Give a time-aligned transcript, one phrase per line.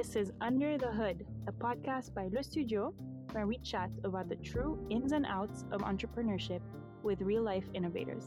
[0.00, 2.94] This is Under the Hood, a podcast by Le Studio,
[3.32, 6.62] where we chat about the true ins and outs of entrepreneurship
[7.02, 8.26] with real life innovators.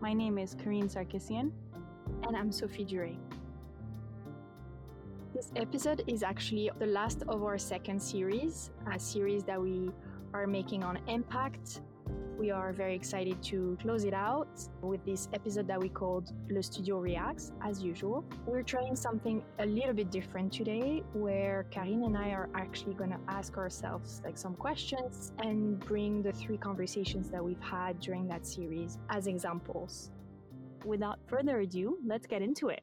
[0.00, 1.50] My name is Karine Sarkissian.
[2.26, 3.18] And I'm Sophie Durey.
[5.34, 9.90] This episode is actually the last of our second series, a series that we
[10.32, 11.82] are making on impact
[12.42, 14.48] we are very excited to close it out
[14.80, 18.24] with this episode that we called Le Studio Reacts, as usual.
[18.46, 23.10] We're trying something a little bit different today, where Karine and I are actually going
[23.10, 28.26] to ask ourselves like some questions and bring the three conversations that we've had during
[28.26, 30.10] that series as examples.
[30.84, 32.82] Without further ado, let's get into it.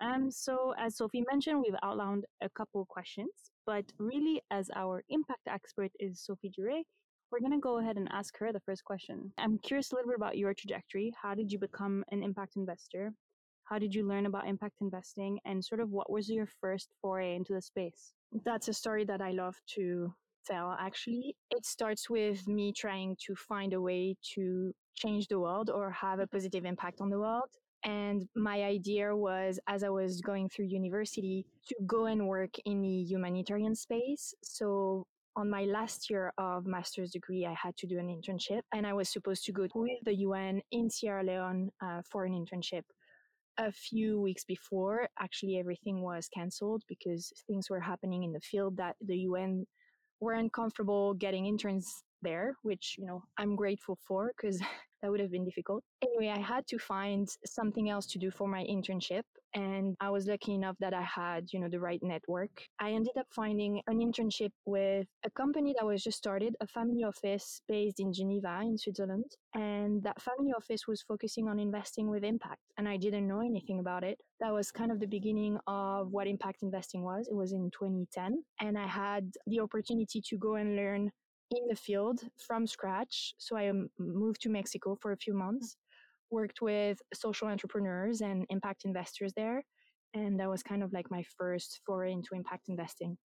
[0.00, 5.48] Um, so as Sophie mentioned, we've outlined a couple questions, but really as our impact
[5.48, 6.84] expert is Sophie Durey,
[7.30, 9.32] we're going to go ahead and ask her the first question.
[9.38, 11.12] I'm curious a little bit about your trajectory.
[11.20, 13.12] How did you become an impact investor?
[13.64, 15.38] How did you learn about impact investing?
[15.44, 18.14] And sort of what was your first foray into the space?
[18.44, 20.12] That's a story that I love to
[20.46, 21.36] tell, actually.
[21.50, 26.18] It starts with me trying to find a way to change the world or have
[26.18, 27.50] a positive impact on the world.
[27.84, 32.80] And my idea was, as I was going through university, to go and work in
[32.80, 34.34] the humanitarian space.
[34.42, 35.06] So
[35.38, 38.92] on my last year of master's degree, I had to do an internship and I
[38.92, 42.82] was supposed to go with the UN in Sierra Leone uh, for an internship.
[43.56, 48.76] A few weeks before, actually, everything was cancelled because things were happening in the field
[48.78, 49.64] that the UN
[50.20, 54.60] weren't comfortable getting interns there, which, you know, I'm grateful for because
[55.02, 55.84] that would have been difficult.
[56.02, 59.22] Anyway, I had to find something else to do for my internship.
[59.54, 62.50] And I was lucky enough that I had, you know, the right network.
[62.80, 67.02] I ended up finding an internship with a company that was just started, a family
[67.02, 69.24] office based in Geneva in Switzerland.
[69.54, 72.60] And that family office was focusing on investing with impact.
[72.76, 74.18] And I didn't know anything about it.
[74.40, 77.28] That was kind of the beginning of what impact investing was.
[77.28, 78.44] It was in 2010.
[78.60, 81.10] And I had the opportunity to go and learn
[81.50, 83.34] in the field from scratch.
[83.38, 85.44] So I um, moved to Mexico for a few mm-hmm.
[85.44, 85.76] months,
[86.30, 89.62] worked with social entrepreneurs and impact investors there.
[90.14, 93.16] And that was kind of like my first foray into impact investing.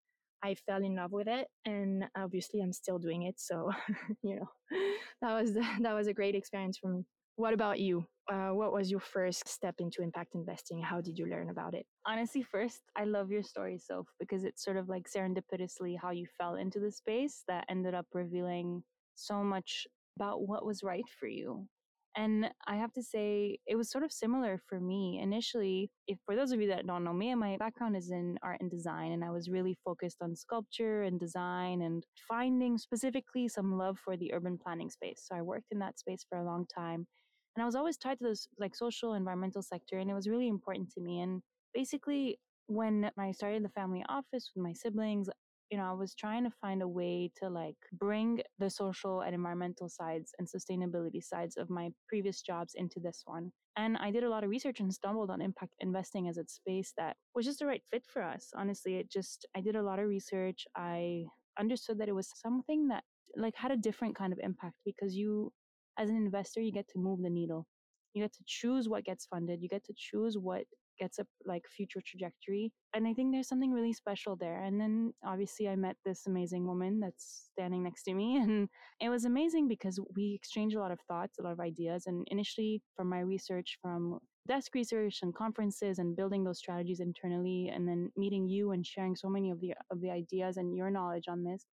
[0.44, 3.35] I fell in love with it and obviously I'm still doing it.
[3.38, 3.72] So,
[4.23, 4.78] you know,
[5.22, 7.06] that was, that was a great experience for me.
[7.35, 8.06] What about you?
[8.31, 10.81] Uh, what was your first step into impact investing?
[10.81, 11.85] How did you learn about it?
[12.07, 16.25] Honestly, first, I love your story, Soph, because it's sort of like serendipitously how you
[16.38, 18.83] fell into the space that ended up revealing
[19.16, 19.85] so much
[20.17, 21.67] about what was right for you.
[22.16, 25.89] And I have to say, it was sort of similar for me initially.
[26.07, 28.69] If for those of you that don't know me, my background is in art and
[28.69, 33.97] design, and I was really focused on sculpture and design and finding specifically some love
[33.97, 35.25] for the urban planning space.
[35.28, 37.07] So I worked in that space for a long time.
[37.56, 40.47] And I was always tied to this like social environmental sector, and it was really
[40.47, 41.22] important to me.
[41.22, 41.41] And
[41.74, 45.30] basically, when I started the family office with my siblings,
[45.69, 49.34] you know, I was trying to find a way to like bring the social and
[49.34, 53.52] environmental sides and sustainability sides of my previous jobs into this one.
[53.75, 56.94] And I did a lot of research and stumbled on impact investing as a space
[56.97, 58.52] that was just the right fit for us.
[58.56, 60.68] Honestly, it just, I did a lot of research.
[60.75, 61.25] I
[61.59, 63.03] understood that it was something that
[63.36, 65.52] like had a different kind of impact because you
[65.98, 67.68] as an investor, you get to move the needle.
[68.14, 69.62] You get to choose what gets funded.
[69.62, 70.64] You get to choose what
[71.00, 72.72] gets a like future trajectory.
[72.94, 74.64] And I think there's something really special there.
[74.64, 78.38] And then obviously I met this amazing woman that's standing next to me.
[78.44, 82.04] And it was amazing because we exchanged a lot of thoughts, a lot of ideas.
[82.06, 87.72] And initially from my research from desk research and conferences and building those strategies internally
[87.74, 90.92] and then meeting you and sharing so many of the of the ideas and your
[90.92, 91.66] knowledge on this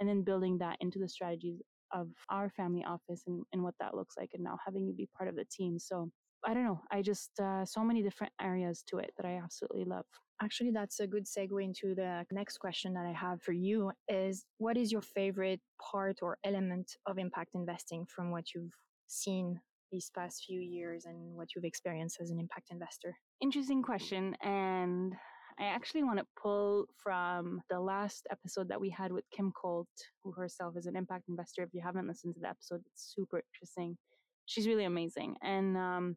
[0.00, 1.60] and then building that into the strategies
[1.98, 5.08] of our family office and, and what that looks like and now having you be
[5.16, 5.78] part of the team.
[5.78, 6.10] So
[6.44, 9.84] i don't know i just uh, so many different areas to it that i absolutely
[9.84, 10.04] love.
[10.42, 14.44] Actually that's a good segue into the next question that i have for you is
[14.58, 18.76] what is your favorite part or element of impact investing from what you've
[19.06, 19.58] seen
[19.90, 23.16] these past few years and what you've experienced as an impact investor?
[23.40, 25.14] Interesting question and
[25.58, 29.88] I actually want to pull from the last episode that we had with Kim Colt,
[30.22, 31.62] who herself is an impact investor.
[31.62, 33.96] If you haven't listened to the episode, it's super interesting.
[34.44, 35.36] She's really amazing.
[35.42, 36.16] And um,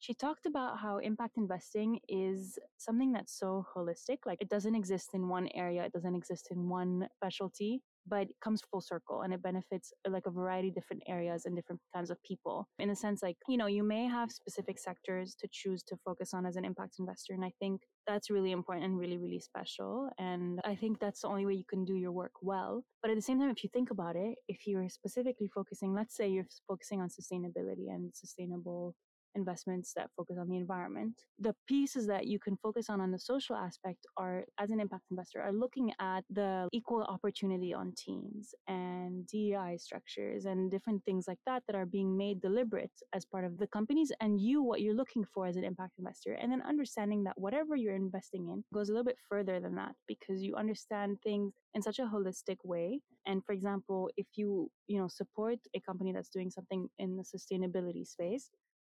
[0.00, 4.18] she talked about how impact investing is something that's so holistic.
[4.26, 8.36] Like it doesn't exist in one area, it doesn't exist in one specialty but it
[8.42, 11.80] comes full circle and it benefits uh, like a variety of different areas and different
[11.94, 12.66] kinds of people.
[12.78, 16.34] In the sense like you know you may have specific sectors to choose to focus
[16.34, 20.08] on as an impact investor and i think that's really important and really really special
[20.18, 22.84] and i think that's the only way you can do your work well.
[23.02, 26.16] But at the same time if you think about it if you're specifically focusing let's
[26.16, 28.94] say you're focusing on sustainability and sustainable
[29.34, 31.14] investments that focus on the environment.
[31.38, 35.04] The pieces that you can focus on on the social aspect are, as an impact
[35.10, 41.26] investor, are looking at the equal opportunity on teams and DEI structures and different things
[41.28, 44.80] like that that are being made deliberate as part of the companies and you, what
[44.80, 46.34] you're looking for as an impact investor.
[46.34, 49.92] And then understanding that whatever you're investing in goes a little bit further than that
[50.06, 53.00] because you understand things in such a holistic way.
[53.26, 57.22] And for example, if you, you know, support a company that's doing something in the
[57.22, 58.50] sustainability space,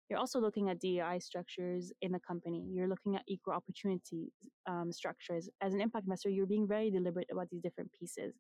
[0.08, 2.64] you're also looking at DEI structures in the company.
[2.70, 4.32] You're looking at equal opportunity
[4.69, 5.49] um, structures.
[5.61, 8.35] As an impact investor, you're being very deliberate about these different pieces.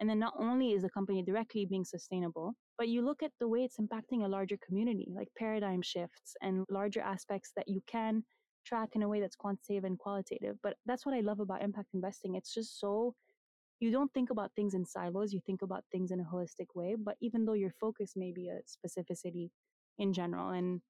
[0.00, 3.46] And then not only is the company directly being sustainable, but you look at the
[3.46, 8.24] way it's impacting a larger community, like paradigm shifts and larger aspects that you can
[8.64, 10.56] track in a way that's quantitative and qualitative.
[10.62, 12.34] But that's what I love about impact investing.
[12.34, 13.14] It's just so
[13.80, 16.96] you don't think about things in silos, you think about things in a holistic way.
[16.98, 19.50] But even though your focus may be a specificity
[19.98, 20.80] in general, and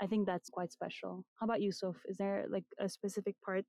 [0.00, 1.24] I think that's quite special.
[1.38, 2.02] How about you, Soph?
[2.08, 3.66] Is there like a specific part,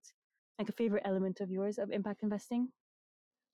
[0.58, 2.70] like a favorite element of yours of impact investing?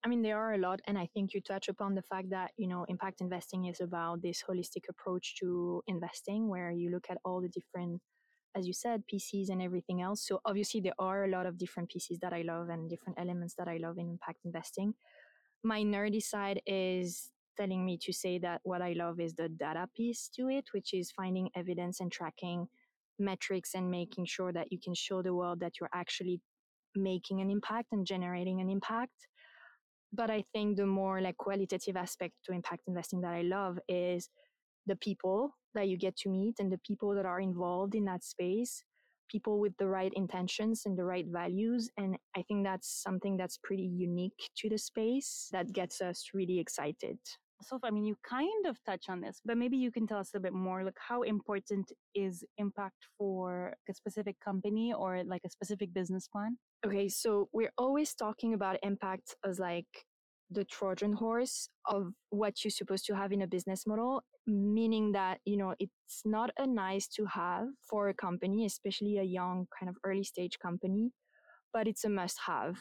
[0.06, 2.52] I mean, there are a lot, and I think you touch upon the fact that
[2.56, 7.18] you know impact investing is about this holistic approach to investing, where you look at
[7.26, 8.00] all the different,
[8.56, 10.26] as you said, pieces and everything else.
[10.26, 13.56] So obviously, there are a lot of different pieces that I love and different elements
[13.58, 14.94] that I love in impact investing.
[15.64, 19.88] My nerdy side is telling me to say that what I love is the data
[19.96, 22.68] piece to it, which is finding evidence and tracking
[23.20, 26.40] metrics and making sure that you can show the world that you're actually
[26.96, 29.28] making an impact and generating an impact.
[30.14, 34.30] But I think the more like qualitative aspect to impact investing that I love is
[34.86, 38.24] the people that you get to meet and the people that are involved in that
[38.24, 38.84] space
[39.28, 41.90] people with the right intentions and the right values.
[41.98, 46.60] And I think that's something that's pretty unique to the space that gets us really
[46.60, 47.18] excited.
[47.62, 50.32] So, I mean, you kind of touch on this, but maybe you can tell us
[50.36, 55.50] a bit more like how important is impact for a specific company or like a
[55.50, 56.58] specific business plan?
[56.86, 59.88] Okay, so we're always talking about impact as like
[60.52, 65.40] the Trojan horse of what you're supposed to have in a business model, meaning that,
[65.44, 69.90] you know, it's not a nice to have for a company, especially a young kind
[69.90, 71.12] of early stage company,
[71.74, 72.78] but it's a must have.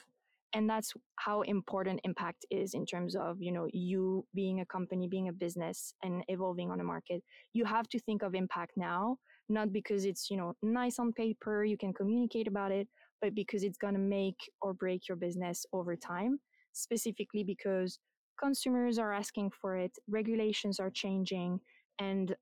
[0.56, 5.06] And that's how important impact is in terms of, you know, you being a company,
[5.06, 7.22] being a business and evolving on a market.
[7.52, 9.18] You have to think of impact now,
[9.50, 12.88] not because it's, you know, nice on paper, you can communicate about it,
[13.20, 16.40] but because it's going to make or break your business over time
[16.72, 17.98] specifically because
[18.40, 21.60] consumers are asking for it, regulations are changing,
[21.98, 22.34] and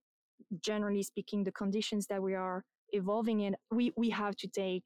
[0.61, 4.85] generally speaking, the conditions that we are evolving in, we, we have to take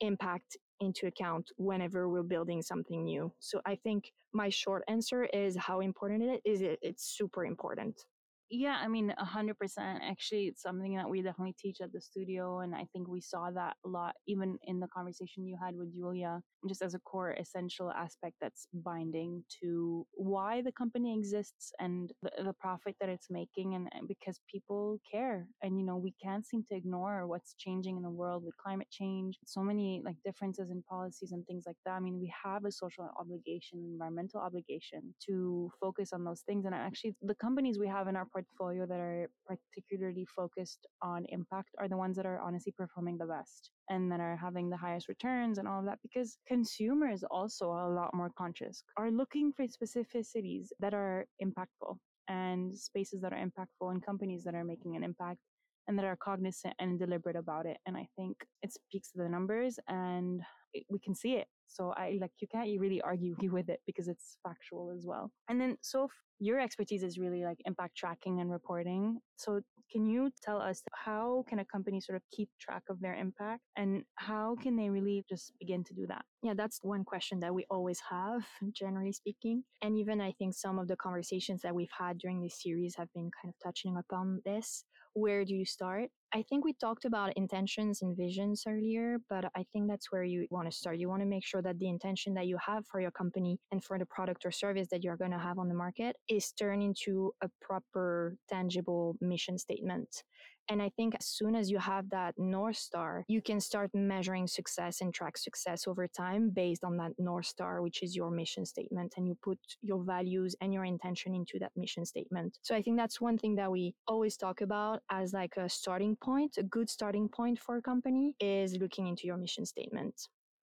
[0.00, 3.32] impact into account whenever we're building something new.
[3.40, 6.60] So I think my short answer is how important it is.
[6.62, 8.04] It's super important.
[8.50, 9.54] Yeah, I mean, 100%.
[10.02, 12.60] Actually, it's something that we definitely teach at the studio.
[12.60, 15.94] And I think we saw that a lot, even in the conversation you had with
[15.94, 22.12] Julia, just as a core essential aspect that's binding to why the company exists and
[22.22, 23.74] the, the profit that it's making.
[23.74, 25.46] And, and because people care.
[25.62, 28.88] And, you know, we can't seem to ignore what's changing in the world with climate
[28.90, 31.92] change, so many like differences in policies and things like that.
[31.92, 36.66] I mean, we have a social obligation, environmental obligation to focus on those things.
[36.66, 41.70] And actually, the companies we have in our portfolio that are particularly focused on impact
[41.78, 45.08] are the ones that are honestly performing the best and that are having the highest
[45.08, 49.52] returns and all of that because consumers also are a lot more conscious are looking
[49.52, 51.96] for specificities that are impactful
[52.28, 55.38] and spaces that are impactful and companies that are making an impact
[55.86, 57.76] and that are cognizant and deliberate about it.
[57.86, 60.42] And i think it speaks to the numbers and
[60.88, 64.38] we can see it so I like you can't really argue with it because it's
[64.42, 65.30] factual as well.
[65.48, 66.08] And then so
[66.40, 69.18] your expertise is really like impact tracking and reporting.
[69.36, 73.14] So can you tell us how can a company sort of keep track of their
[73.14, 76.24] impact and how can they really just begin to do that?
[76.42, 79.62] Yeah, that's one question that we always have, generally speaking.
[79.82, 83.12] And even I think some of the conversations that we've had during this series have
[83.14, 84.84] been kind of touching upon this.
[85.14, 86.10] Where do you start?
[86.36, 90.48] I think we talked about intentions and visions earlier, but I think that's where you
[90.50, 90.98] want to start.
[90.98, 93.84] You want to make sure that the intention that you have for your company and
[93.84, 96.82] for the product or service that you're going to have on the market is turned
[96.82, 100.24] into a proper, tangible mission statement.
[100.70, 104.46] And I think as soon as you have that North Star, you can start measuring
[104.46, 108.64] success and track success over time based on that North Star, which is your mission
[108.64, 109.14] statement.
[109.16, 112.58] And you put your values and your intention into that mission statement.
[112.62, 116.16] So I think that's one thing that we always talk about as like a starting
[116.16, 120.14] point, a good starting point for a company is looking into your mission statement.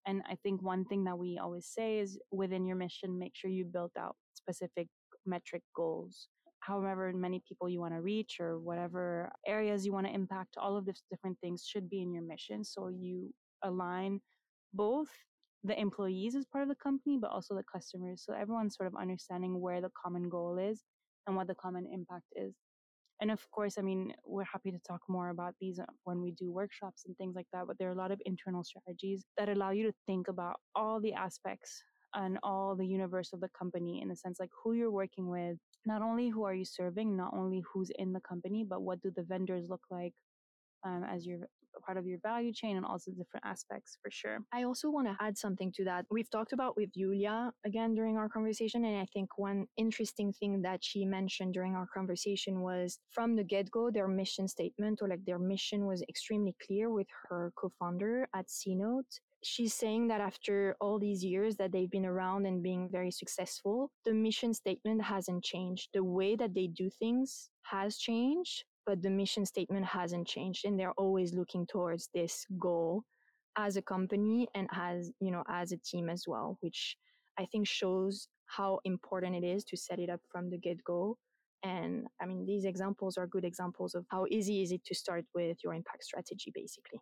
[0.08, 3.51] And I think one thing that we always say is within your mission, make sure
[3.51, 4.88] you build out specific
[5.27, 6.27] metric goals
[6.62, 10.77] however many people you want to reach or whatever areas you want to impact, all
[10.77, 12.63] of these different things should be in your mission.
[12.63, 14.22] So you align
[14.74, 15.10] both
[15.63, 18.24] the employees as part of the company, but also the customers.
[18.25, 20.84] So everyone's sort of understanding where the common goal is
[21.27, 22.56] and what the common impact is.
[23.22, 26.32] And of course, I mean, we're happy to talk more about these uh, when we
[26.32, 27.68] do workshops and things like that.
[27.68, 31.00] But there are a lot of internal strategies that allow you to think about all
[31.00, 31.84] the aspects
[32.15, 35.58] and all the universe of the company in the sense like who you're working with,
[35.86, 39.12] not only who are you serving, not only who's in the company, but what do
[39.16, 40.14] the vendors look like
[40.86, 41.48] um, as you're
[41.82, 44.40] part of your value chain and also different aspects for sure.
[44.54, 46.06] I also want to add something to that.
[46.10, 48.86] We've talked about with Julia again during our conversation.
[48.86, 53.44] And I think one interesting thing that she mentioned during our conversation was from the
[53.44, 57.72] get go, their mission statement or like their mission was extremely clear with her co
[57.80, 59.06] founder at C-Note
[59.44, 63.92] she's saying that after all these years that they've been around and being very successful,
[64.06, 65.90] the mission statement hasn't changed.
[65.94, 70.80] The way that they do things has changed, but the mission statement hasn't changed and
[70.80, 73.04] they're always looking towards this goal
[73.58, 76.96] as a company and as you know as a team as well which
[77.38, 81.18] i think shows how important it is to set it up from the get-go.
[81.64, 85.26] And i mean these examples are good examples of how easy is it to start
[85.34, 87.00] with your impact strategy basically.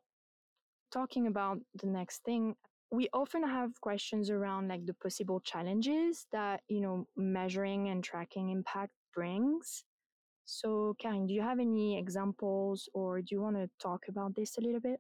[0.92, 2.56] Talking about the next thing
[2.92, 8.50] we often have questions around like the possible challenges that you know measuring and tracking
[8.50, 9.84] impact brings
[10.50, 14.58] so, Karine, do you have any examples or do you want to talk about this
[14.58, 15.00] a little bit?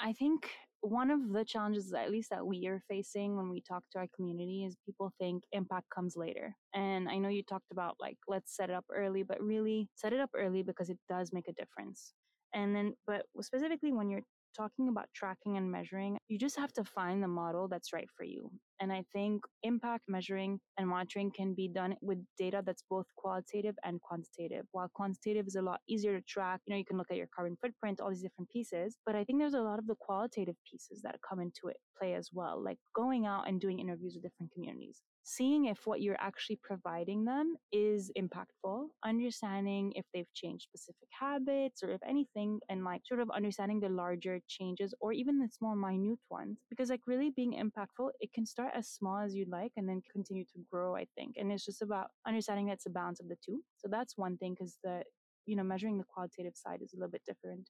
[0.00, 3.82] I think one of the challenges, at least that we are facing when we talk
[3.92, 6.54] to our community, is people think impact comes later.
[6.74, 10.12] And I know you talked about like, let's set it up early, but really set
[10.12, 12.12] it up early because it does make a difference.
[12.52, 14.22] And then, but specifically when you're
[14.56, 18.24] talking about tracking and measuring, you just have to find the model that's right for
[18.24, 18.50] you.
[18.80, 23.74] And I think impact measuring and monitoring can be done with data that's both qualitative
[23.84, 24.66] and quantitative.
[24.72, 27.28] While quantitative is a lot easier to track, you know, you can look at your
[27.34, 28.96] carbon footprint, all these different pieces.
[29.06, 32.14] But I think there's a lot of the qualitative pieces that come into it play
[32.14, 36.20] as well, like going out and doing interviews with different communities seeing if what you're
[36.20, 42.84] actually providing them is impactful, understanding if they've changed specific habits or if anything, and
[42.84, 46.58] like sort of understanding the larger changes or even the small, minute ones.
[46.68, 50.02] Because like really being impactful, it can start as small as you'd like and then
[50.12, 51.36] continue to grow, I think.
[51.38, 53.62] And it's just about understanding that's a balance of the two.
[53.76, 55.02] So that's one thing because the,
[55.46, 57.68] you know, measuring the qualitative side is a little bit different.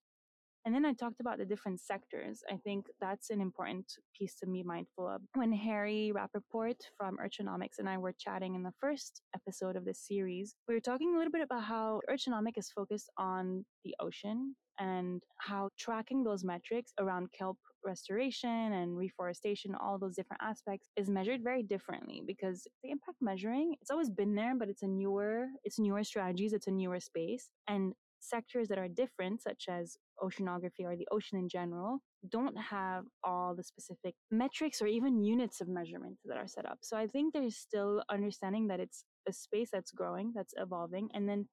[0.65, 2.43] And then I talked about the different sectors.
[2.51, 5.21] I think that's an important piece to be mindful of.
[5.35, 10.01] When Harry Rappaport from Urchinomics and I were chatting in the first episode of this
[10.01, 14.57] series, we were talking a little bit about how Urchinomic is focused on the ocean
[14.79, 21.11] and how tracking those metrics around kelp restoration and reforestation, all those different aspects is
[21.11, 25.47] measured very differently because the impact measuring, it's always been there, but it's a newer,
[25.63, 27.51] it's newer strategies, it's a newer space.
[27.69, 27.93] And
[28.25, 31.99] sectors that are different, such as oceanography or the ocean in general,
[32.31, 36.79] don't have all the specific metrics or even units of measurement that are set up.
[36.83, 41.29] So I think there's still understanding that it's a space that's growing, that's evolving, and
[41.29, 41.47] then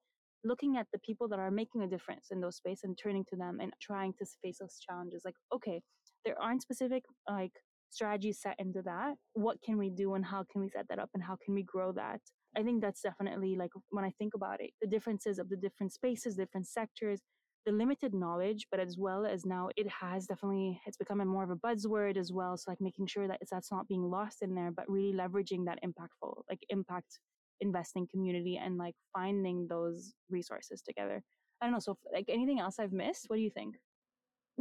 [0.43, 3.35] looking at the people that are making a difference in those space and turning to
[3.35, 5.21] them and trying to face those challenges.
[5.23, 5.81] Like, okay,
[6.25, 7.53] there aren't specific like
[7.93, 9.15] strategies set into that.
[9.33, 11.63] What can we do and how can we set that up and how can we
[11.63, 12.21] grow that?
[12.55, 15.93] I think that's definitely like when I think about it, the differences of the different
[15.93, 17.21] spaces, different sectors,
[17.65, 21.43] the limited knowledge, but as well as now it has definitely it's become a more
[21.43, 22.57] of a buzzword as well.
[22.57, 25.79] So like making sure that that's not being lost in there, but really leveraging that
[25.83, 27.19] impactful, like impact
[27.61, 31.21] investing community and like finding those resources together.
[31.61, 31.79] I don't know.
[31.79, 33.25] So like anything else I've missed?
[33.27, 33.75] What do you think?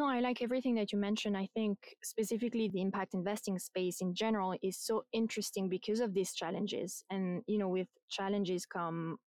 [0.01, 1.37] No, I like everything that you mentioned.
[1.37, 6.33] I think specifically the impact investing space in general is so interesting because of these
[6.33, 7.05] challenges.
[7.11, 9.19] And, you know, with challenges come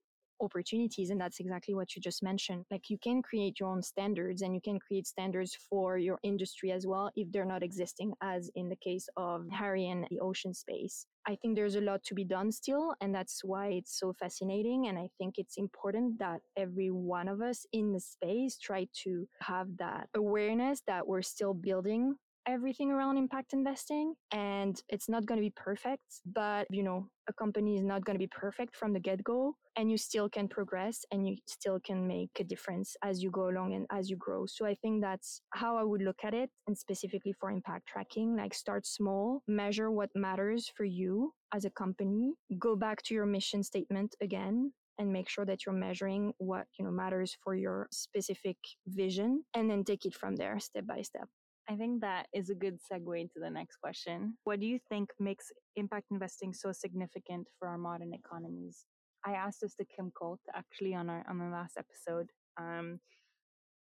[0.44, 2.66] opportunities and that's exactly what you just mentioned.
[2.72, 6.72] Like you can create your own standards and you can create standards for your industry
[6.72, 10.54] as well if they're not existing as in the case of harry and the ocean
[10.54, 11.06] space.
[11.26, 14.88] I think there's a lot to be done still and that's why it's so fascinating
[14.88, 19.28] and i think it's important that every one of us in the space try to
[19.42, 22.16] have that awareness that we're still building
[22.48, 27.34] everything around impact investing and it's not going to be perfect but you know a
[27.34, 31.06] company is not going to be perfect from the get-go and you still can progress
[31.12, 34.46] and you still can make a difference as you go along and as you grow.
[34.46, 38.36] So i think that's how i would look at it and specifically for impact tracking
[38.36, 43.26] like start small measure what matters for you as a company go back to your
[43.26, 47.88] mission statement again and make sure that you're measuring what you know matters for your
[47.92, 48.58] specific
[48.88, 51.28] vision and then take it from there step by step
[51.70, 54.38] I think that is a good segue into the next question.
[54.44, 58.86] What do you think makes impact investing so significant for our modern economies?
[59.26, 62.30] I asked this to Kim Colt actually on our on the last episode.
[62.60, 63.00] Um,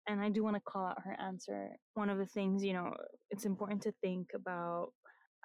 [0.07, 1.71] and I do want to call out her answer.
[1.95, 2.95] One of the things, you know,
[3.31, 4.91] it's important to think about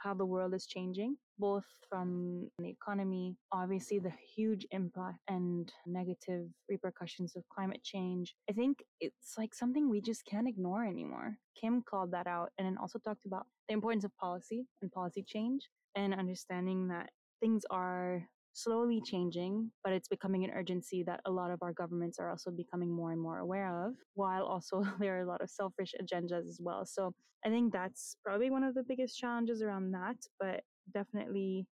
[0.01, 6.47] how the world is changing, both from the economy, obviously the huge impact and negative
[6.69, 8.35] repercussions of climate change.
[8.49, 11.37] I think it's like something we just can't ignore anymore.
[11.59, 15.23] Kim called that out and then also talked about the importance of policy and policy
[15.27, 15.61] change
[15.95, 17.09] and understanding that
[17.41, 22.19] things are slowly changing, but it's becoming an urgency that a lot of our governments
[22.19, 25.49] are also becoming more and more aware of, while also there are a lot of
[25.49, 26.85] selfish agendas as well.
[26.85, 27.13] So
[27.45, 30.63] I think that's probably one of the biggest challenges around that, but
[30.93, 31.67] definitely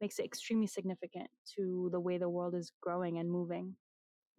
[0.00, 3.76] makes it extremely significant to the way the world is growing and moving.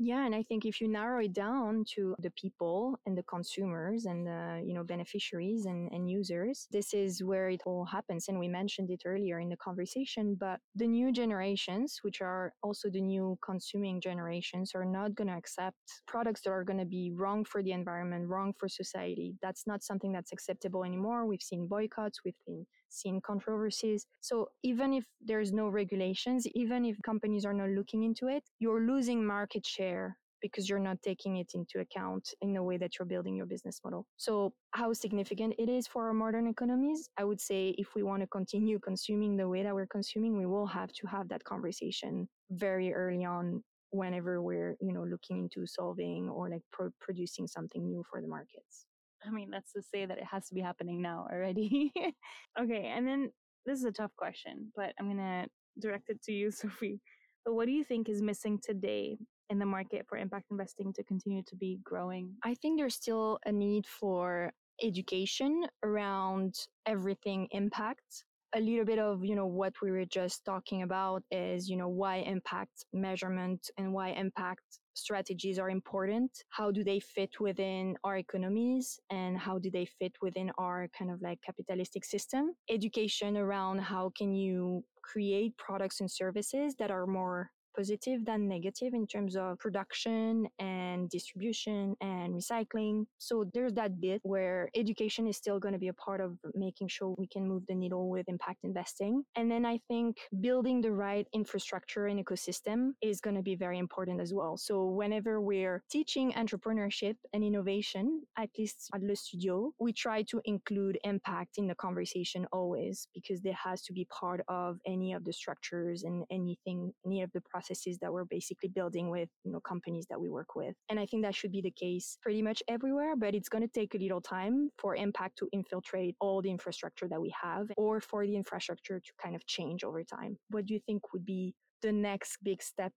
[0.03, 4.05] Yeah, and I think if you narrow it down to the people and the consumers
[4.05, 8.27] and the you know beneficiaries and, and users, this is where it all happens.
[8.27, 12.89] And we mentioned it earlier in the conversation, but the new generations, which are also
[12.89, 15.77] the new consuming generations, are not going to accept
[16.07, 19.35] products that are going to be wrong for the environment, wrong for society.
[19.39, 21.27] That's not something that's acceptable anymore.
[21.27, 24.05] We've seen boycotts, we've been seen controversies.
[24.19, 28.81] So even if there's no regulations, even if companies are not looking into it, you're
[28.81, 33.05] losing market share because you're not taking it into account in the way that you're
[33.05, 34.07] building your business model.
[34.17, 38.21] So how significant it is for our modern economies, I would say if we want
[38.21, 42.27] to continue consuming the way that we're consuming, we will have to have that conversation
[42.49, 47.85] very early on whenever we're, you know, looking into solving or like pro- producing something
[47.85, 48.85] new for the markets.
[49.25, 51.91] I mean, that's to say that it has to be happening now already.
[52.59, 53.31] okay, and then
[53.65, 55.47] this is a tough question, but I'm going to
[55.79, 56.99] direct it to you, Sophie.
[57.45, 59.17] But what do you think is missing today
[59.49, 62.33] in the market for impact investing to continue to be growing?
[62.43, 64.51] I think there's still a need for
[64.83, 70.83] education around everything impact a little bit of you know what we were just talking
[70.83, 76.31] about is you know why impact measurement and why impact strategies are important.
[76.49, 81.11] How do they fit within our economies and how do they fit within our kind
[81.11, 82.51] of like capitalistic system?
[82.69, 88.93] Education around how can you create products and services that are more positive than negative
[88.93, 93.05] in terms of production and distribution and recycling.
[93.17, 96.89] So there's that bit where education is still going to be a part of making
[96.89, 99.23] sure we can move the needle with impact investing.
[99.35, 103.79] And then I think building the right infrastructure and ecosystem is going to be very
[103.79, 104.57] important as well.
[104.57, 110.41] So whenever we're teaching entrepreneurship and innovation, at least at Le Studio, we try to
[110.45, 115.23] include impact in the conversation always because there has to be part of any of
[115.23, 119.51] the structures and anything, any of the processes processes that we're basically building with you
[119.51, 120.75] know companies that we work with.
[120.89, 123.79] And i think that should be the case pretty much everywhere but it's going to
[123.79, 128.01] take a little time for impact to infiltrate all the infrastructure that we have or
[128.01, 130.37] for the infrastructure to kind of change over time.
[130.49, 132.93] What do you think would be the next big step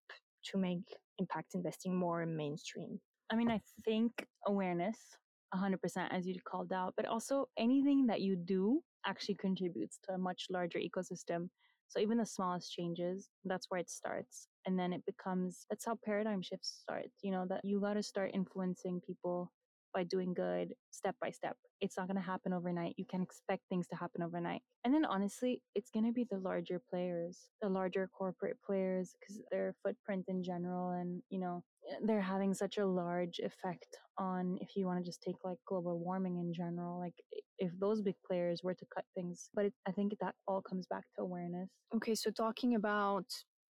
[0.48, 0.87] to make
[1.18, 3.00] impact investing more mainstream?
[3.31, 4.11] I mean i think
[4.46, 4.98] awareness
[5.55, 5.79] 100%
[6.16, 7.35] as you called out but also
[7.66, 11.48] anything that you do actually contributes to a much larger ecosystem.
[11.88, 14.48] So even the smallest changes, that's where it starts.
[14.66, 17.07] And then it becomes, that's how paradigm shifts start.
[17.22, 19.50] You know, that you got to start influencing people
[19.94, 21.57] by doing good step by step.
[21.81, 22.94] It's not going to happen overnight.
[22.96, 24.62] You can expect things to happen overnight.
[24.85, 29.40] And then honestly, it's going to be the larger players, the larger corporate players, because
[29.50, 34.59] their footprint in general and, you know, eh, they're having such a large effect on
[34.61, 37.14] if you want to just take like global warming in general like
[37.59, 40.87] if those big players were to cut things but it, i think that all comes
[40.87, 43.24] back to awareness okay so talking about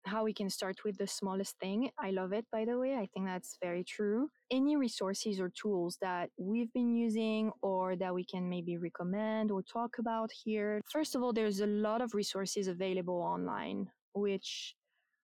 [0.07, 1.91] how we can start with the smallest thing.
[1.99, 2.95] I love it, by the way.
[2.95, 4.29] I think that's very true.
[4.51, 9.63] Any resources or tools that we've been using or that we can maybe recommend or
[9.63, 10.81] talk about here.
[10.91, 14.75] First of all, there's a lot of resources available online, which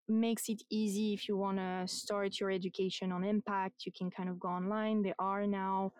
[0.08, 3.86] makes it easy if you want to start your education on impact.
[3.86, 5.02] You can kind of go online.
[5.02, 5.92] There are now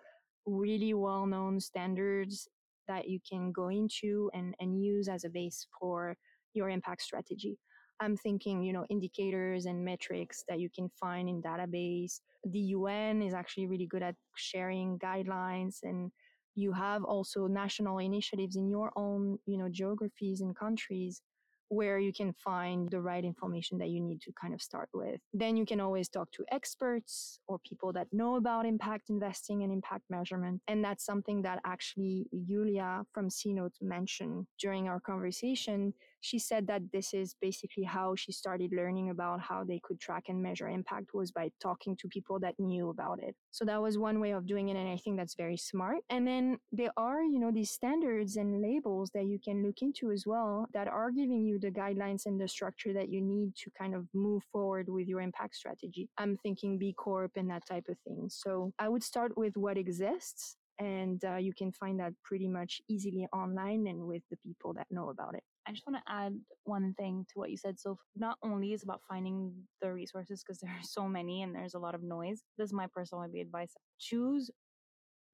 [0.47, 2.49] really well known standards
[2.89, 6.17] that you can go into and, and use as a base for
[6.55, 7.59] your impact strategy.
[8.01, 12.21] I'm thinking, you know, indicators and metrics that you can find in database.
[12.45, 16.11] The UN is actually really good at sharing guidelines and
[16.55, 21.23] you have also national initiatives in your own, you know, geographies and countries
[21.69, 25.21] where you can find the right information that you need to kind of start with.
[25.33, 29.73] Then you can always talk to experts or people that know about impact investing and
[29.73, 30.61] impact measurement.
[30.67, 35.95] And that's something that actually Julia from C Note mentioned during our conversation.
[36.21, 40.25] She said that this is basically how she started learning about how they could track
[40.29, 43.35] and measure impact was by talking to people that knew about it.
[43.51, 44.77] So that was one way of doing it.
[44.77, 45.99] And I think that's very smart.
[46.11, 50.11] And then there are, you know, these standards and labels that you can look into
[50.11, 53.71] as well that are giving you the guidelines and the structure that you need to
[53.79, 56.09] kind of move forward with your impact strategy.
[56.19, 58.29] I'm thinking B Corp and that type of thing.
[58.29, 62.81] So I would start with what exists and uh, you can find that pretty much
[62.89, 65.43] easily online and with the people that know about it.
[65.67, 67.79] I just want to add one thing to what you said.
[67.79, 71.75] So, not only is about finding the resources because there are so many and there's
[71.75, 72.43] a lot of noise.
[72.59, 73.73] This is my personal advice.
[73.99, 74.51] Choose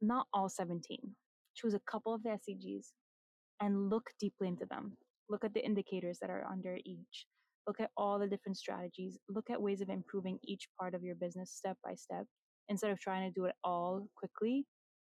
[0.03, 0.99] not all 17.
[1.55, 2.89] Choose a couple of the SDGs
[3.61, 4.95] and look deeply into them.
[5.31, 7.27] Look at the indicators that are under each.
[7.67, 9.19] Look at all the different strategies.
[9.29, 12.27] Look at ways of improving each part of your business step by step
[12.69, 14.67] instead of trying to do it all quickly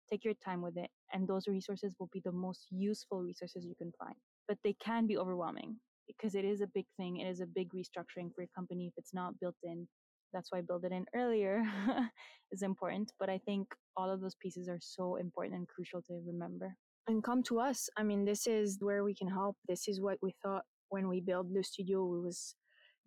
[0.10, 3.76] Take your time with it, and those resources will be the most useful resources you
[3.78, 4.16] can find.
[4.50, 7.18] But they can be overwhelming because it is a big thing.
[7.18, 9.88] It is a big restructuring for your company if it's not built in.
[10.34, 11.64] That's why build it in earlier
[12.52, 13.14] is important.
[13.20, 16.76] But I think all of those pieces are so important and crucial to remember.
[17.08, 17.90] And come to us.
[17.98, 19.56] I mean, this is where we can help.
[19.68, 22.00] This is what we thought when we built the studio.
[22.16, 22.56] It was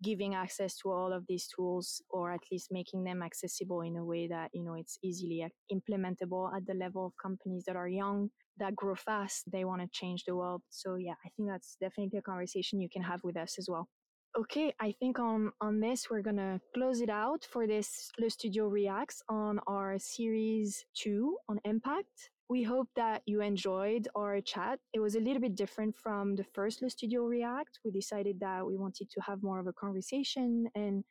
[0.01, 4.05] giving access to all of these tools or at least making them accessible in a
[4.05, 7.87] way that you know it's easily uh, implementable at the level of companies that are
[7.87, 10.61] young that grow fast they want to change the world.
[10.69, 13.87] So yeah i think that's definitely a conversation you can have with us as well.
[14.37, 18.67] Okay i think on on this we're gonna close it out for this le studio
[18.67, 24.79] reacts on our series 2 on impact we hope that you enjoyed our chat.
[24.93, 27.79] It was a little bit different from the first Le Studio React.
[27.85, 31.03] We decided that we wanted to have more of a conversation and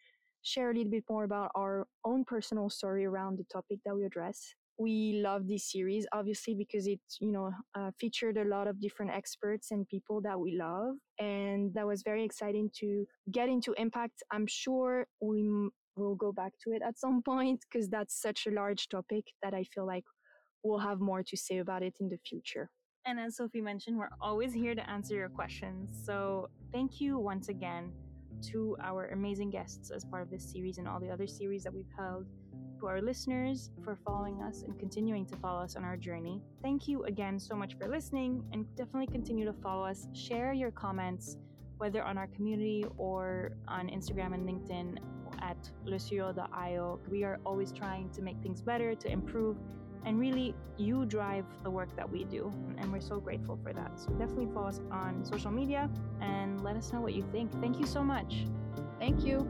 [0.42, 4.04] share a little bit more about our own personal story around the topic that we
[4.04, 4.54] address.
[4.78, 9.12] We love this series, obviously, because it, you know, uh, featured a lot of different
[9.12, 10.96] experts and people that we love.
[11.20, 14.22] And that was very exciting to get into impact.
[14.32, 15.48] I'm sure we
[15.96, 19.54] will go back to it at some point because that's such a large topic that
[19.54, 20.04] I feel like
[20.62, 22.70] we'll have more to say about it in the future.
[23.04, 26.00] And as Sophie mentioned, we're always here to answer your questions.
[26.04, 27.92] So thank you once again
[28.50, 31.74] to our amazing guests as part of this series and all the other series that
[31.74, 32.26] we've held.
[32.80, 36.42] To our listeners for following us and continuing to follow us on our journey.
[36.62, 40.08] Thank you again so much for listening and definitely continue to follow us.
[40.14, 41.36] Share your comments,
[41.78, 44.98] whether on our community or on Instagram and LinkedIn
[45.40, 47.00] at lestudio.io.
[47.08, 49.58] We are always trying to make things better, to improve,
[50.04, 52.52] and really, you drive the work that we do.
[52.78, 54.00] And we're so grateful for that.
[54.00, 55.88] So definitely follow us on social media
[56.20, 57.52] and let us know what you think.
[57.60, 58.46] Thank you so much.
[58.98, 59.48] Thank you.